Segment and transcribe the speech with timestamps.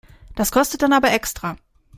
[0.35, 1.57] Das kostet dann aber extra.